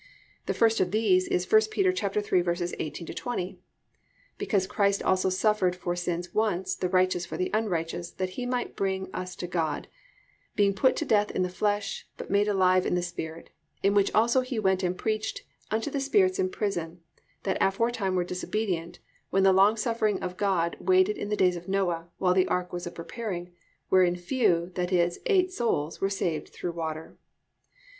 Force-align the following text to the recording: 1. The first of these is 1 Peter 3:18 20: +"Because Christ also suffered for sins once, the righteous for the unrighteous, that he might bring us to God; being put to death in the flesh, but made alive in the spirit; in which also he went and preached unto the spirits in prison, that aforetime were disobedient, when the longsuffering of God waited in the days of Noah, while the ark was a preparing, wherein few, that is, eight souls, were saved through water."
1. 0.39 0.41
The 0.47 0.53
first 0.55 0.79
of 0.79 0.89
these 0.89 1.27
is 1.27 1.43
1 1.45 1.61
Peter 1.69 1.91
3:18 1.91 3.15
20: 3.15 3.59
+"Because 4.39 4.65
Christ 4.65 5.03
also 5.03 5.29
suffered 5.29 5.75
for 5.75 5.95
sins 5.95 6.33
once, 6.33 6.73
the 6.73 6.89
righteous 6.89 7.27
for 7.27 7.37
the 7.37 7.51
unrighteous, 7.53 8.09
that 8.13 8.31
he 8.31 8.47
might 8.47 8.75
bring 8.75 9.13
us 9.13 9.35
to 9.35 9.45
God; 9.45 9.87
being 10.55 10.73
put 10.73 10.95
to 10.95 11.05
death 11.05 11.29
in 11.29 11.43
the 11.43 11.49
flesh, 11.49 12.07
but 12.17 12.31
made 12.31 12.47
alive 12.47 12.87
in 12.87 12.95
the 12.95 13.03
spirit; 13.03 13.51
in 13.83 13.93
which 13.93 14.11
also 14.15 14.41
he 14.41 14.57
went 14.57 14.81
and 14.81 14.97
preached 14.97 15.43
unto 15.69 15.91
the 15.91 15.99
spirits 16.01 16.39
in 16.39 16.49
prison, 16.49 17.01
that 17.43 17.59
aforetime 17.61 18.15
were 18.15 18.23
disobedient, 18.23 18.97
when 19.29 19.43
the 19.43 19.53
longsuffering 19.53 20.19
of 20.23 20.35
God 20.35 20.75
waited 20.79 21.15
in 21.15 21.29
the 21.29 21.37
days 21.37 21.55
of 21.55 21.67
Noah, 21.67 22.09
while 22.17 22.33
the 22.33 22.47
ark 22.47 22.73
was 22.73 22.87
a 22.87 22.91
preparing, 22.91 23.53
wherein 23.89 24.15
few, 24.15 24.71
that 24.73 24.91
is, 24.91 25.19
eight 25.27 25.51
souls, 25.53 26.01
were 26.01 26.09
saved 26.09 26.49
through 26.49 26.71
water." 26.71 27.19